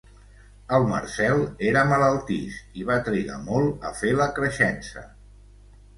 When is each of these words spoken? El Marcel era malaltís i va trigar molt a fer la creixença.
El 0.77 0.87
Marcel 0.91 1.43
era 1.71 1.83
malaltís 1.91 2.57
i 2.83 2.87
va 2.89 2.97
trigar 3.11 3.39
molt 3.51 3.89
a 3.91 3.95
fer 4.03 4.15
la 4.23 4.31
creixença. 4.41 5.05